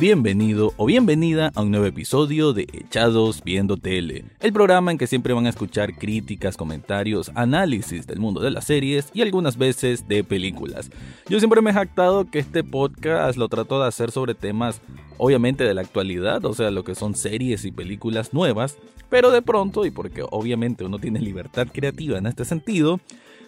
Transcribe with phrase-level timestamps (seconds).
[0.00, 5.08] Bienvenido o bienvenida a un nuevo episodio de Echados Viendo Tele, el programa en que
[5.08, 10.06] siempre van a escuchar críticas, comentarios, análisis del mundo de las series y algunas veces
[10.06, 10.92] de películas.
[11.28, 14.80] Yo siempre me he jactado que este podcast lo trato de hacer sobre temas
[15.16, 18.78] obviamente de la actualidad, o sea, lo que son series y películas nuevas,
[19.08, 23.00] pero de pronto, y porque obviamente uno tiene libertad creativa en este sentido,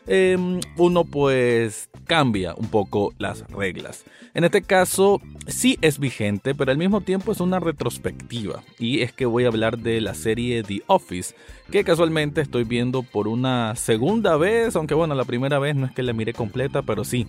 [0.06, 4.02] Em, uno pues cambia un poco las reglas.
[4.34, 8.64] En este caso sí es vigente, pero al mismo tiempo es una retrospectiva.
[8.80, 11.36] Y es que voy a hablar de la serie The Office,
[11.70, 15.92] que casualmente estoy viendo por una segunda vez, aunque bueno, la primera vez no es
[15.92, 17.28] que la mire completa, pero sí,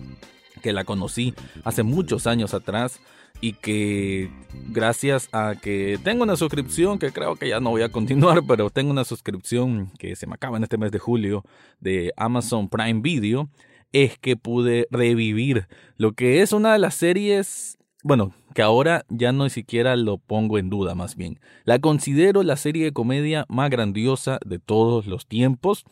[0.62, 2.98] que la conocí hace muchos años atrás
[3.40, 4.32] y que
[4.68, 8.68] gracias a que tengo una suscripción que creo que ya no voy a continuar, pero
[8.68, 11.44] tengo una suscripción que se me acaba en este mes de julio
[11.78, 13.48] de Amazon Prime Video,
[13.92, 19.32] es que pude revivir lo que es una de las series, bueno, que ahora ya
[19.32, 21.40] no siquiera lo pongo en duda más bien.
[21.64, 25.84] La considero la serie de comedia más grandiosa de todos los tiempos.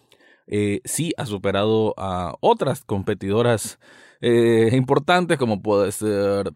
[0.46, 3.78] Eh, sí ha superado a otras competidoras
[4.20, 6.52] eh, importantes como puede ser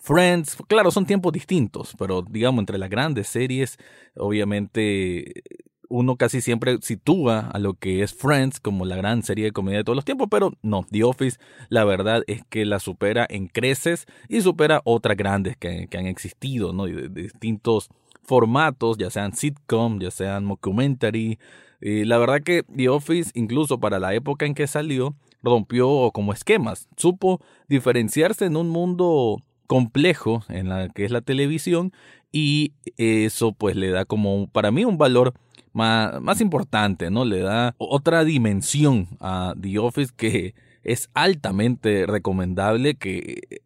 [0.00, 3.78] Friends, claro, son tiempos distintos, pero digamos, entre las grandes series,
[4.14, 5.42] obviamente
[5.88, 9.78] uno casi siempre sitúa a lo que es Friends como la gran serie de comedia
[9.78, 13.48] de todos los tiempos, pero no, The Office la verdad es que la supera en
[13.48, 16.86] creces y supera otras grandes que, han existido, ¿no?
[16.86, 17.88] De, distintos
[18.22, 21.38] formatos, ya sean sitcom, ya sean mockumentary.
[21.80, 26.32] Y la verdad que The Office, incluso para la época en que salió, rompió como
[26.32, 31.92] esquemas, supo diferenciarse en un mundo complejo en la que es la televisión
[32.32, 35.34] y eso pues le da como para mí un valor
[35.76, 37.24] más, más importante, ¿no?
[37.24, 43.60] Le da otra dimensión a The Office que es altamente recomendable que eh,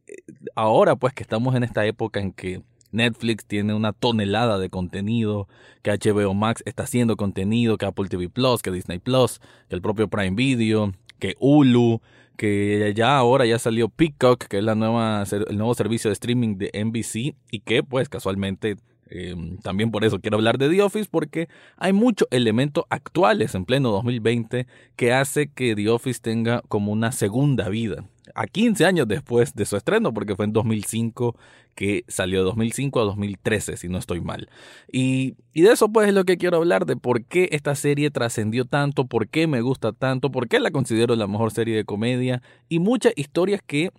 [0.56, 5.46] ahora pues que estamos en esta época en que Netflix tiene una tonelada de contenido,
[5.82, 9.82] que HBO Max está haciendo contenido, que Apple TV Plus, que Disney Plus, que el
[9.82, 12.00] propio Prime Video, que Hulu,
[12.36, 16.56] que ya ahora ya salió Peacock, que es la nueva, el nuevo servicio de streaming
[16.56, 18.76] de NBC y que pues casualmente
[19.10, 23.64] em, también por eso quiero hablar de The Office porque hay muchos elementos actuales en
[23.64, 24.66] pleno 2020
[24.96, 28.04] que hace que The Office tenga como una segunda vida
[28.34, 31.36] a 15 años después de su estreno, porque fue en 2005
[31.74, 34.48] que salió de 2005 a 2013, si no estoy mal.
[34.92, 38.10] Y, y de eso pues es lo que quiero hablar, de por qué esta serie
[38.10, 41.84] trascendió tanto, por qué me gusta tanto, por qué la considero la mejor serie de
[41.84, 43.90] comedia y muchas historias que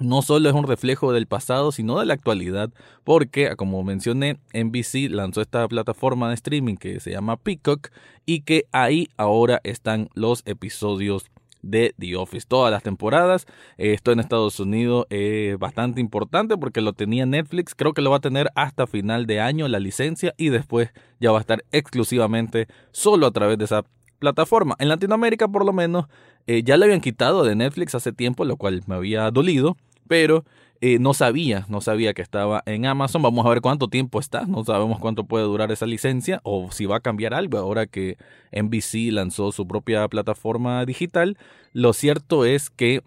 [0.00, 2.70] no solo es un reflejo del pasado, sino de la actualidad,
[3.04, 7.88] porque, como mencioné, NBC lanzó esta plataforma de streaming que se llama Peacock
[8.26, 11.26] y que ahí ahora están los episodios
[11.62, 12.46] de The Office.
[12.48, 13.46] Todas las temporadas.
[13.76, 17.74] esto en Estados Unidos es bastante importante porque lo tenía Netflix.
[17.74, 21.32] Creo que lo va a tener hasta final de año la licencia y después ya
[21.32, 23.84] va a estar exclusivamente solo a través de esa
[24.18, 24.76] plataforma.
[24.78, 26.06] En Latinoamérica por lo menos
[26.46, 29.76] eh, ya le habían quitado de Netflix hace tiempo, lo cual me había dolido.
[30.08, 30.44] Pero
[30.80, 33.22] eh, no sabía, no sabía que estaba en Amazon.
[33.22, 34.46] Vamos a ver cuánto tiempo está.
[34.46, 38.16] No sabemos cuánto puede durar esa licencia o si va a cambiar algo ahora que
[38.52, 41.36] NBC lanzó su propia plataforma digital.
[41.72, 43.02] Lo cierto es que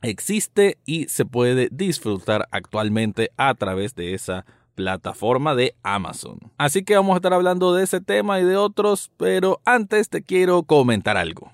[0.00, 6.38] existe y se puede disfrutar actualmente a través de esa plataforma de Amazon.
[6.56, 10.22] Así que vamos a estar hablando de ese tema y de otros, pero antes te
[10.22, 11.52] quiero comentar algo.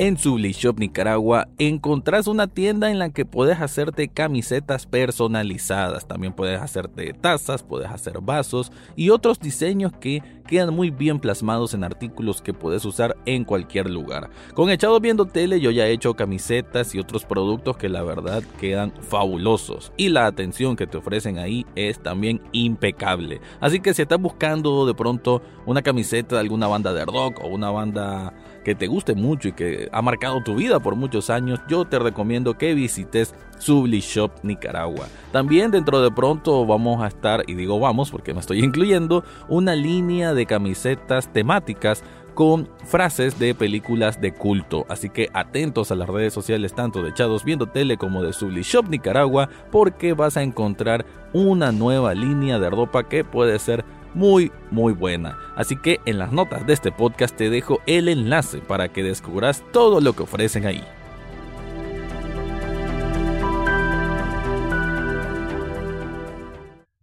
[0.00, 6.06] En Sublishop Nicaragua encontrás una tienda en la que puedes hacerte camisetas personalizadas.
[6.06, 11.74] También puedes hacerte tazas, puedes hacer vasos y otros diseños que quedan muy bien plasmados
[11.74, 14.30] en artículos que puedes usar en cualquier lugar.
[14.54, 18.44] Con Echado Viendo Tele yo ya he hecho camisetas y otros productos que la verdad
[18.60, 19.92] quedan fabulosos.
[19.96, 23.40] Y la atención que te ofrecen ahí es también impecable.
[23.58, 27.48] Así que si estás buscando de pronto una camiseta de alguna banda de rock o
[27.48, 28.32] una banda
[28.64, 31.98] que te guste mucho y que ha marcado tu vida por muchos años, yo te
[31.98, 35.06] recomiendo que visites Subli Shop Nicaragua.
[35.32, 39.74] También dentro de pronto vamos a estar, y digo vamos porque me estoy incluyendo, una
[39.74, 42.02] línea de camisetas temáticas
[42.38, 44.86] con frases de películas de culto.
[44.88, 48.62] Así que atentos a las redes sociales tanto de Echados Viendo Tele como de Subli
[48.62, 53.84] Shop Nicaragua porque vas a encontrar una nueva línea de ropa que puede ser
[54.14, 55.38] muy muy buena.
[55.56, 59.64] Así que en las notas de este podcast te dejo el enlace para que descubras
[59.72, 60.84] todo lo que ofrecen ahí.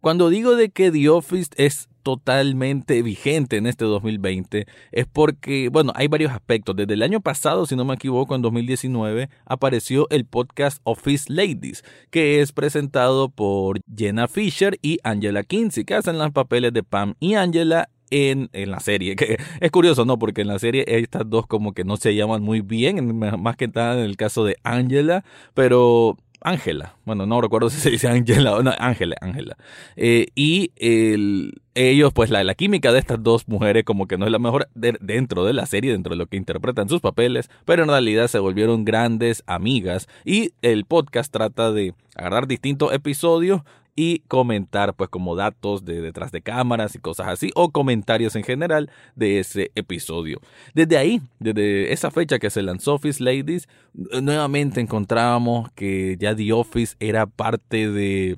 [0.01, 5.91] Cuando digo de que The Office es totalmente vigente en este 2020 es porque, bueno,
[5.95, 6.75] hay varios aspectos.
[6.75, 11.83] Desde el año pasado, si no me equivoco, en 2019, apareció el podcast Office Ladies,
[12.11, 17.15] que es presentado por Jenna Fisher y Angela Kinsey, que hacen los papeles de Pam
[17.19, 19.15] y Angela en, en, la serie.
[19.15, 20.19] Que es curioso, ¿no?
[20.19, 23.67] Porque en la serie estas dos como que no se llaman muy bien, más que
[23.67, 25.25] nada en el caso de Angela,
[25.55, 26.95] pero Ángela.
[27.05, 29.57] Bueno, no recuerdo si se dice Ángela o no, Ángela, Ángela.
[29.95, 34.25] Eh, y el, ellos, pues la, la, química de estas dos mujeres como que no
[34.25, 37.83] es la mejor dentro de la serie, dentro de lo que interpretan sus papeles, pero
[37.83, 43.61] en realidad se volvieron grandes amigas y el podcast trata de agarrar distintos episodios
[43.95, 48.43] y comentar pues como datos de detrás de cámaras y cosas así o comentarios en
[48.43, 50.41] general de ese episodio.
[50.73, 56.51] Desde ahí, desde esa fecha que se lanzó Office Ladies, nuevamente encontrábamos que ya The
[56.51, 58.37] Office era parte de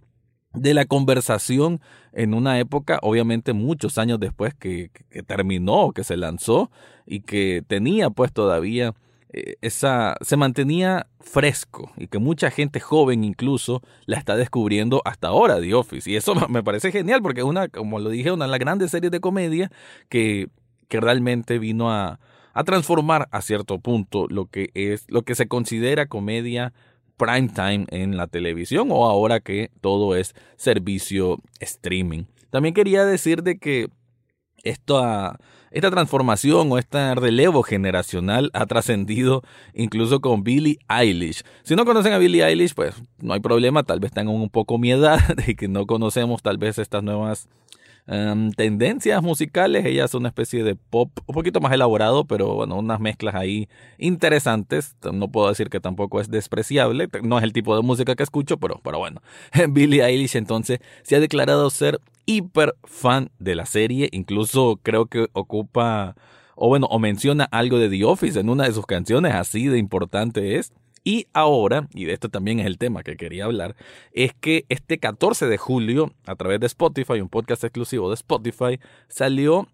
[0.54, 1.81] de la conversación
[2.13, 6.71] en una época, obviamente muchos años después que, que, terminó, que se lanzó
[7.06, 8.95] y que tenía pues todavía
[9.61, 15.59] esa, se mantenía fresco y que mucha gente joven incluso la está descubriendo hasta ahora
[15.59, 16.09] The Office.
[16.09, 18.91] Y eso me parece genial porque es una, como lo dije, una de las grandes
[18.91, 19.71] series de comedia
[20.09, 20.49] que,
[20.87, 22.19] que realmente vino a,
[22.53, 26.73] a transformar a cierto punto lo que es, lo que se considera comedia
[27.17, 32.23] prime time en la televisión o ahora que todo es servicio streaming.
[32.49, 33.89] También quería decir de que
[34.69, 35.37] esto ha
[35.71, 39.43] esta transformación o este relevo generacional ha trascendido
[39.73, 41.43] incluso con Billie Eilish.
[41.63, 44.77] Si no conocen a Billie Eilish, pues no hay problema, tal vez tengan un poco
[44.77, 47.47] miedo de que no conocemos tal vez estas nuevas
[48.07, 49.86] em, tendencias musicales.
[49.86, 53.68] Ella es una especie de pop un poquito más elaborado, pero bueno, unas mezclas ahí
[53.98, 54.95] interesantes.
[55.13, 57.09] No puedo decir que tampoco es despreciable.
[57.24, 59.21] No es el tipo de música que escucho, pero, pero bueno.
[59.69, 65.30] Billie Eilish entonces se ha declarado ser hiper fan de la serie, incluso creo que
[65.33, 66.15] ocupa,
[66.56, 69.80] o bueno, o menciona algo de The Office en una de sus canciones, así de
[69.80, 70.74] importante es.
[71.07, 73.77] Y ahora, y de esto también es el tema que quería hablar,
[74.12, 78.81] es que este 14 de julio, a través de Spotify, un podcast exclusivo de Spotify,
[79.07, 79.69] salió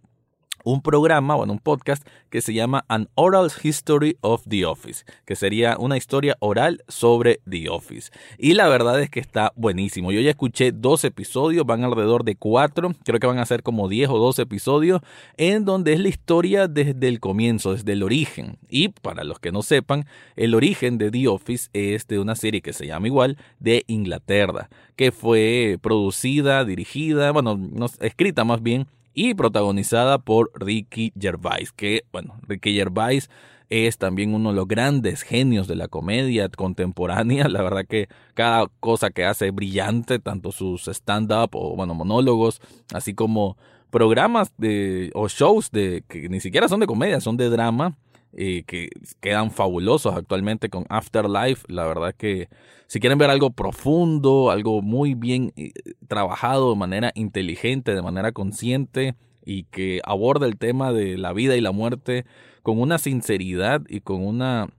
[0.63, 5.35] un programa, bueno, un podcast que se llama An Oral History of the Office, que
[5.35, 8.11] sería una historia oral sobre The Office.
[8.37, 10.11] Y la verdad es que está buenísimo.
[10.11, 13.87] Yo ya escuché dos episodios, van alrededor de cuatro, creo que van a ser como
[13.87, 15.01] diez o dos episodios,
[15.37, 18.57] en donde es la historia desde el comienzo, desde el origen.
[18.69, 20.05] Y para los que no sepan,
[20.35, 24.69] el origen de The Office es de una serie que se llama igual, de Inglaterra,
[24.95, 32.03] que fue producida, dirigida, bueno, no, escrita más bien y protagonizada por Ricky Gervais, que,
[32.11, 33.29] bueno, Ricky Gervais
[33.69, 37.47] es también uno de los grandes genios de la comedia contemporánea.
[37.49, 42.61] La verdad que cada cosa que hace es brillante, tanto sus stand-up o, bueno, monólogos,
[42.93, 43.57] así como
[43.89, 47.95] programas de, o shows de, que ni siquiera son de comedia, son de drama,
[48.35, 48.89] que
[49.19, 51.65] quedan fabulosos actualmente con Afterlife.
[51.67, 52.49] La verdad que
[52.87, 55.71] si quieren ver algo profundo, algo muy bien eh,
[56.07, 59.15] trabajado de manera inteligente, de manera consciente
[59.45, 62.25] y que aborda el tema de la vida y la muerte
[62.61, 64.69] con una sinceridad y con una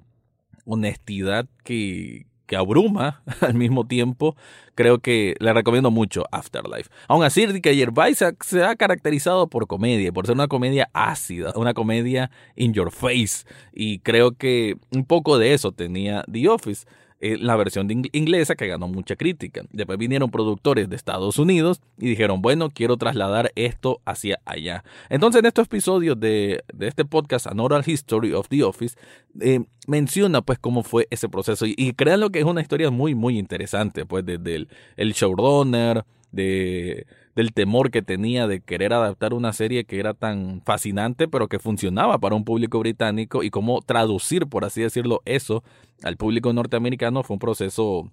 [0.64, 4.36] honestidad que, que abruma al mismo tiempo,
[4.74, 6.90] creo que le recomiendo mucho Afterlife.
[7.08, 11.74] Aún así, Rick Gervais se ha caracterizado por comedia, por ser una comedia ácida, una
[11.74, 16.86] comedia in your face, y creo que un poco de eso tenía The Office.
[17.26, 19.62] Eh, la versión de inglesa que ganó mucha crítica.
[19.72, 24.84] Después vinieron productores de Estados Unidos y dijeron, bueno, quiero trasladar esto hacia allá.
[25.08, 28.98] Entonces en estos episodios de, este podcast, An Oral History of the Office,
[29.40, 33.14] eh, menciona pues cómo fue ese proceso y, y créanlo que es una historia muy,
[33.14, 36.04] muy interesante, pues desde el, el showrunner,
[36.34, 41.48] de del temor que tenía de querer adaptar una serie que era tan fascinante, pero
[41.48, 45.64] que funcionaba para un público británico y cómo traducir, por así decirlo, eso
[46.02, 48.10] al público norteamericano fue un proceso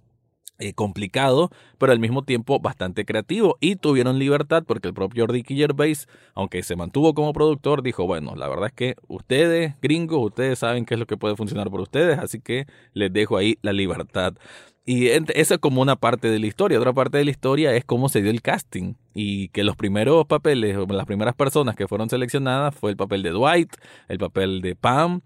[0.58, 5.56] eh, complicado, pero al mismo tiempo bastante creativo y tuvieron libertad porque el propio Ricky
[5.56, 10.58] Gervais, aunque se mantuvo como productor, dijo, bueno, la verdad es que ustedes, gringos, ustedes
[10.58, 13.72] saben qué es lo que puede funcionar por ustedes, así que les dejo ahí la
[13.72, 14.34] libertad.
[14.84, 16.78] Y esa es como una parte de la historia.
[16.78, 18.94] Otra parte de la historia es cómo se dio el casting.
[19.14, 23.30] Y que los primeros papeles, las primeras personas que fueron seleccionadas fue el papel de
[23.30, 23.72] Dwight,
[24.08, 25.20] el papel de Pam,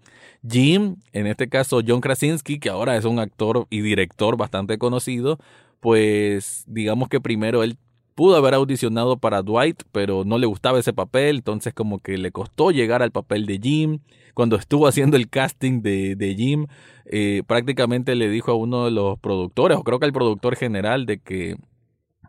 [0.47, 5.39] Jim, en este caso John Krasinski, que ahora es un actor y director bastante conocido.
[5.79, 7.77] Pues digamos que primero él
[8.17, 12.31] pudo haber audicionado para Dwight, pero no le gustaba ese papel, entonces como que le
[12.31, 13.99] costó llegar al papel de Jim.
[14.33, 16.65] Cuando estuvo haciendo el casting de, de Jim,
[17.05, 21.05] eh, prácticamente le dijo a uno de los productores, o creo que al productor general,
[21.05, 21.57] de que,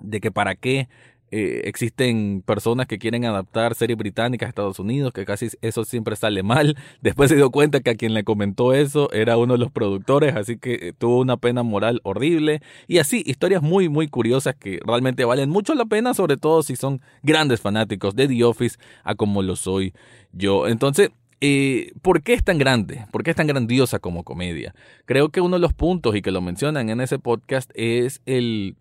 [0.00, 0.90] de que para qué
[1.30, 6.16] eh, existen personas que quieren adaptar series británicas a Estados Unidos, que casi eso siempre
[6.16, 6.76] sale mal.
[7.02, 10.36] Después se dio cuenta que a quien le comentó eso era uno de los productores,
[10.36, 12.62] así que eh, tuvo una pena moral horrible.
[12.86, 16.76] Y así, historias muy, muy curiosas que realmente valen mucho la pena, sobre todo si
[16.76, 19.92] son grandes fanáticos de The Office, a como lo soy
[20.32, 20.68] yo.
[20.68, 23.06] Entonces, eh, ¿Por qué es tan grande?
[23.12, 24.74] ¿Por qué es tan grandiosa como comedia?
[25.04, 28.76] Creo que uno de los puntos, y que lo mencionan en ese podcast, es el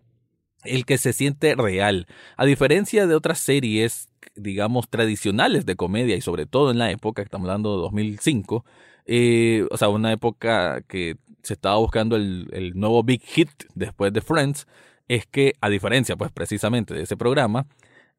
[0.64, 2.06] el que se siente real.
[2.36, 7.22] A diferencia de otras series, digamos, tradicionales de comedia y sobre todo en la época,
[7.22, 8.64] estamos hablando de 2005,
[9.06, 14.12] eh, o sea, una época que se estaba buscando el, el nuevo big hit después
[14.12, 14.66] de Friends,
[15.08, 17.66] es que a diferencia, pues precisamente de ese programa,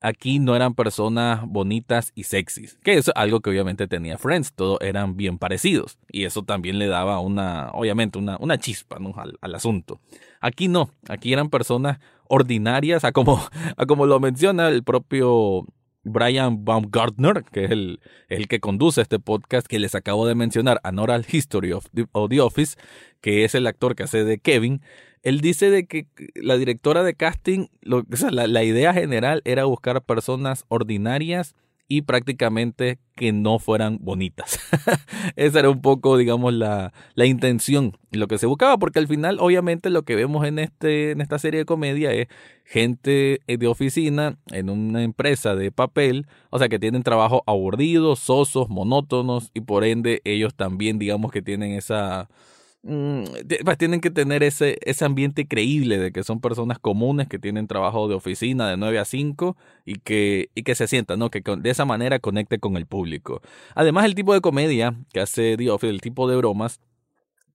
[0.01, 4.79] aquí no eran personas bonitas y sexys, que es algo que obviamente tenía Friends, todos
[4.81, 9.55] eran bien parecidos y eso también le daba una, obviamente, una, una chispa al, al,
[9.55, 10.00] asunto.
[10.39, 13.41] Aquí no, aquí eran personas ordinarias, a como,
[13.75, 15.65] a como lo menciona el propio
[16.03, 20.79] Brian Baumgartner, que es el, el, que conduce este podcast que les acabo de mencionar,
[20.83, 22.77] An Oral History of the, Office,
[23.21, 24.81] que es el actor que hace de Kevin.
[25.21, 31.55] Él dice de que la directora de casting, la idea general era buscar personas ordinarias
[31.89, 34.60] y prácticamente que no fueran bonitas.
[35.36, 39.38] Esa era un poco, digamos, la, la intención, lo que se buscaba, porque al final,
[39.41, 42.27] obviamente, lo que vemos en, este, en esta serie de comedia es
[42.63, 48.69] gente de oficina en una empresa de papel, o sea, que tienen trabajo aburridos, sosos,
[48.69, 52.29] monótonos, y por ende ellos también, digamos, que tienen esa
[52.81, 53.24] Mm,
[53.65, 58.07] pues tienen que tener ese, ambiente creíble de que son personas comunes que tienen trabajo
[58.07, 61.29] de oficina de 9 a 5 y que, se sientan, ¿no?
[61.29, 63.41] Que de esa manera conecte con el público.
[63.75, 66.79] Además, el tipo de comedia que hace The Office, el tipo de bromas,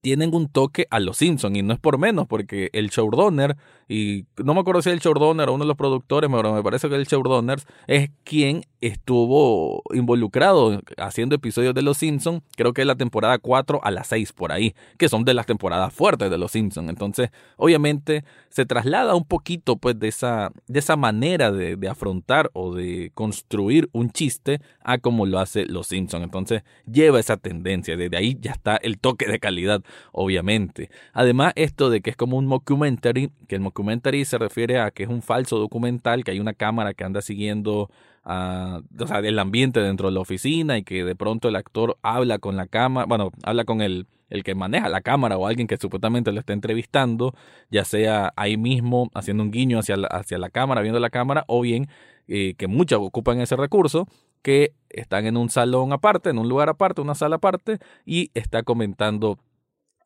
[0.02, 3.56] tienen un toque a los Simpsons y no es por menos porque el showrunner
[3.88, 6.88] y no me acuerdo si el showrunner o uno de los productores, pero me parece
[6.88, 12.86] que el showrunner es quien estuvo involucrado haciendo episodios de Los Simpsons, creo que es
[12.86, 16.38] la temporada 4 a la 6 por ahí, que son de las temporadas fuertes de
[16.38, 16.88] Los Simpsons.
[16.88, 22.50] Entonces, obviamente se traslada un poquito pues de esa de esa manera de, de afrontar
[22.52, 26.24] o de construir un chiste a como lo hace Los Simpsons.
[26.24, 30.90] Entonces, lleva esa tendencia, desde ahí ya está el toque de calidad obviamente.
[31.12, 35.02] Además, esto de que es como un mockumentary, que el mockumentary se refiere a que
[35.02, 37.90] es un falso documental, que hay una cámara que anda siguiendo
[38.22, 41.98] a, o sea, el ambiente dentro de la oficina y que de pronto el actor
[42.02, 45.66] habla con la cámara, bueno, habla con el, el que maneja la cámara o alguien
[45.66, 47.34] que supuestamente lo está entrevistando,
[47.70, 51.44] ya sea ahí mismo haciendo un guiño hacia la, hacia la cámara, viendo la cámara,
[51.48, 51.88] o bien
[52.28, 54.06] eh, que muchos ocupan ese recurso,
[54.40, 58.62] que están en un salón aparte, en un lugar aparte, una sala aparte, y está
[58.62, 59.38] comentando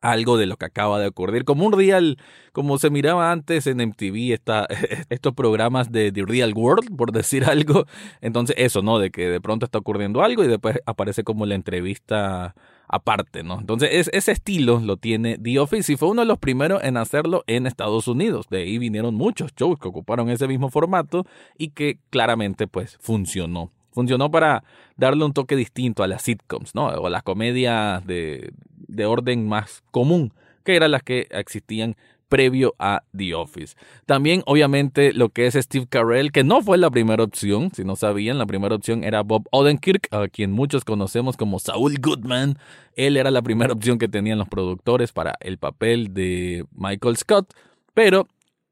[0.01, 1.45] algo de lo que acaba de ocurrir.
[1.45, 2.17] Como un real,
[2.51, 4.39] como se miraba antes en MTV,
[5.09, 7.85] estos programas de The Real World, por decir algo.
[8.21, 8.99] Entonces, eso, ¿no?
[8.99, 12.55] De que de pronto está ocurriendo algo y después aparece como la entrevista
[12.87, 13.59] aparte, ¿no?
[13.59, 17.43] Entonces, ese estilo lo tiene The Office y fue uno de los primeros en hacerlo
[17.45, 18.47] en Estados Unidos.
[18.49, 21.25] De ahí vinieron muchos shows que ocuparon ese mismo formato
[21.57, 24.63] y que claramente, pues, funcionó funcionó para
[24.95, 26.87] darle un toque distinto a las sitcoms, ¿no?
[26.87, 28.53] O a las comedias de,
[28.89, 31.95] de orden más común, que eran las que existían
[32.29, 33.75] previo a The Office.
[34.05, 37.95] También, obviamente, lo que es Steve Carell, que no fue la primera opción, si no
[37.95, 42.57] sabían, la primera opción era Bob Odenkirk, a quien muchos conocemos como Saul Goodman.
[42.95, 47.53] Él era la primera opción que tenían los productores para el papel de Michael Scott,
[47.93, 48.27] pero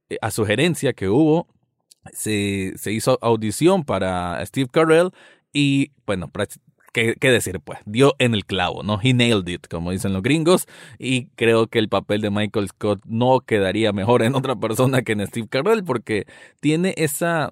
[0.09, 1.47] eh, a sugerencia que hubo,
[2.13, 5.11] se, se hizo audición para Steve Carell
[5.51, 6.29] y, bueno,
[6.97, 7.59] ¿Qué, decir?
[7.59, 8.99] Pues dio en el clavo, ¿no?
[8.99, 10.65] He nailed it, como dicen los gringos.
[10.97, 15.11] Y creo que el papel de Michael Scott no quedaría mejor en otra persona que
[15.11, 16.25] en Steve Carell porque
[16.59, 17.51] tiene esa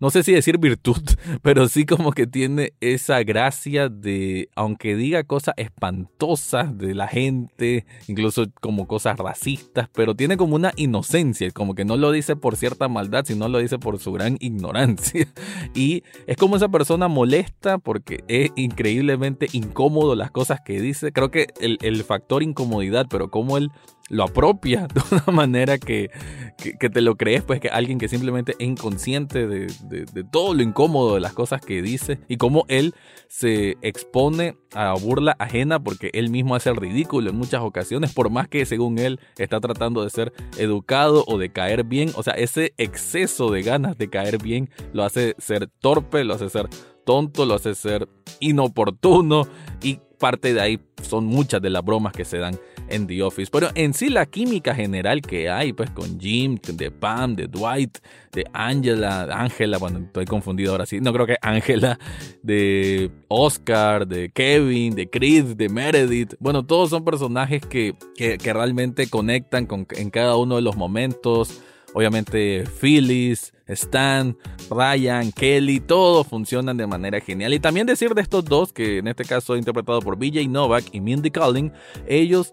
[0.00, 1.02] no sé si decir virtud,
[1.42, 7.86] pero sí como que tiene esa gracia de, aunque diga cosas espantosas de la gente,
[8.08, 12.56] incluso como cosas racistas, pero tiene como una inocencia, como que no lo dice por
[12.56, 15.26] cierta maldad, sino lo dice por su gran ignorancia.
[15.74, 21.12] Y es como esa persona molesta porque es increíblemente incómodo las cosas que dice.
[21.12, 23.70] Creo que el, el factor incomodidad, pero como él
[24.10, 26.10] lo apropia de una manera que,
[26.56, 30.62] que, te lo crees, pues que alguien que simplemente es inconsciente de, de, todo lo
[30.62, 32.94] incómodo de las cosas que dice y cómo él
[33.28, 38.30] se expone a burla ajena porque él mismo hace el ridículo en muchas ocasiones, por
[38.30, 42.34] más que según él está tratando de ser educado o de caer bien, o sea,
[42.34, 46.68] ese exceso de ganas de caer bien lo hace ser torpe, lo hace ser
[47.04, 48.08] tonto, lo hace ser
[48.40, 49.46] inoportuno
[49.82, 53.50] y parte de ahí son muchas de las bromas que se dan en The Office.
[53.50, 57.98] Pero en sí la química general que hay, pues con Jim, de Pam, de Dwight,
[58.32, 61.98] de Angela, Angela, bueno, estoy confundido ahora sí, no creo que Angela,
[62.42, 69.08] de Oscar, de Kevin, de Chris, de Meredith, bueno, todos son personajes que, que, realmente
[69.08, 71.60] conectan con, en cada uno de los momentos.
[71.96, 74.36] Obviamente Phyllis, Stan,
[74.68, 77.54] Ryan, Kelly, todos funcionan de manera genial.
[77.54, 81.00] Y también decir de estos dos, que en este caso interpretado por BJ Novak y
[81.00, 81.72] Mindy Kaling,
[82.08, 82.52] ellos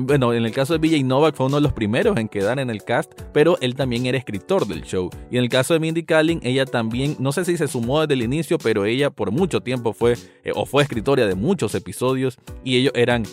[0.00, 2.70] bueno, en el caso de BJ Novak fue uno de los primeros en quedar en
[2.70, 5.10] el cast, pero él también era escritor del show.
[5.30, 8.14] Y en el caso de Mindy Kaling, ella también, no sé si se sumó desde
[8.14, 12.38] el inicio, pero ella por mucho tiempo fue, eh, o fue escritora de muchos episodios,
[12.64, 13.24] y ellos eran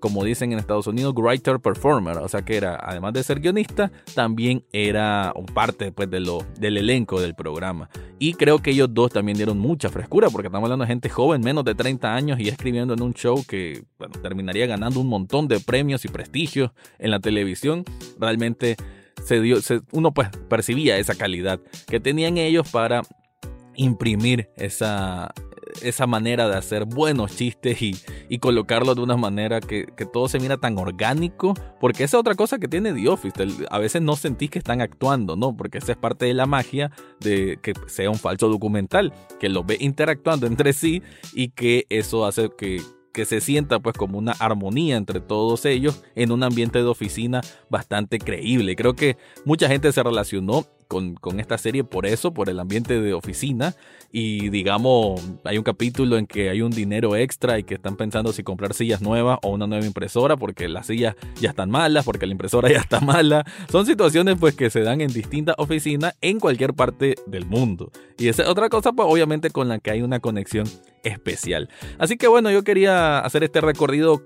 [0.00, 3.90] como dicen en Estados Unidos, writer performer, o sea que era, además de ser guionista,
[4.14, 7.88] también era parte pues, de lo, del elenco del programa.
[8.18, 11.40] Y creo que ellos dos también dieron mucha frescura, porque estamos hablando de gente joven,
[11.40, 13.84] menos de 30 años, y escribiendo en un show que
[14.22, 17.84] terminaría ganando un montón de premios y prestigios en la televisión.
[18.18, 18.76] Realmente
[19.24, 19.58] se dio,
[19.92, 23.02] uno pues percibía esa calidad que tenían ellos para
[23.76, 25.32] imprimir esa,
[25.82, 27.96] esa manera de hacer buenos chistes y,
[28.28, 32.34] y colocarlo de una manera que, todo se mira tan orgánico, porque esa es otra
[32.34, 33.34] cosa que tiene The Office,
[33.70, 35.56] a veces no sentís que están actuando, ¿no?
[35.56, 39.66] Porque esa es parte de la magia de que sea un falso documental, que los
[39.66, 42.80] ve interactuando entre sí y que eso hace que,
[43.12, 47.40] que se sienta pues como una armonía entre todos ellos en un ambiente de oficina
[47.68, 48.76] bastante creíble.
[48.76, 53.14] Creo que mucha gente se relacionó con, esta serie por eso, por el ambiente de
[53.14, 53.76] oficina.
[54.10, 58.32] Y digamos, hay un capítulo en que hay un dinero extra y que están pensando
[58.32, 62.26] si comprar sillas nuevas o una nueva impresora porque las sillas ya están malas, porque
[62.26, 63.46] la impresora ya está mala.
[63.70, 67.92] Son situaciones pues que se dan en distintas oficinas en cualquier parte del mundo.
[68.18, 70.66] Y esa es otra cosa pues obviamente con la que hay una conexión
[71.04, 71.68] especial.
[71.98, 74.22] Así que bueno, yo quería hacer este recorrido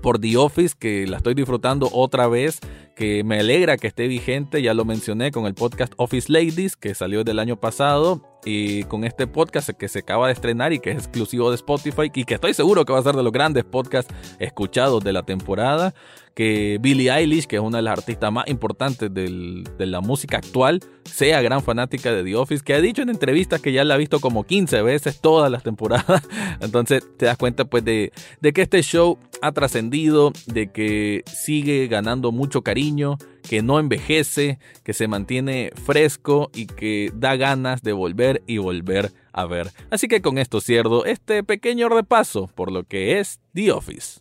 [0.00, 2.60] por The Office, que la estoy disfrutando otra vez,
[2.96, 6.94] que me alegra que esté vigente, ya lo mencioné con el podcast Office Ladies, que
[6.94, 10.90] salió del año pasado, y con este podcast que se acaba de estrenar y que
[10.90, 13.64] es exclusivo de Spotify, y que estoy seguro que va a ser de los grandes
[13.64, 15.94] podcasts escuchados de la temporada,
[16.34, 20.80] que Billie Eilish, que es una de las artistas más importantes de la música actual,
[21.04, 23.98] sea gran fanática de The Office, que ha dicho en entrevistas que ya la ha
[23.98, 26.22] visto como 15 veces todas las temporadas.
[26.60, 31.88] Entonces te das cuenta pues de, de que este show ha trascendido, de que sigue
[31.88, 33.18] ganando mucho cariño,
[33.50, 39.10] que no envejece, que se mantiene fresco y que da ganas de volver y volver
[39.32, 39.72] a ver.
[39.90, 44.20] Así que con esto cierro este pequeño repaso por lo que es The Office.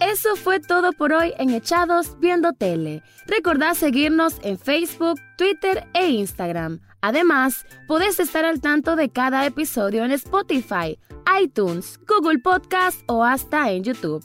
[0.00, 3.04] Eso fue todo por hoy en Echados Viendo Tele.
[3.28, 6.80] Recordad seguirnos en Facebook, Twitter e Instagram.
[7.02, 10.98] Además, podés estar al tanto de cada episodio en Spotify,
[11.40, 14.24] iTunes, Google Podcast o hasta en YouTube.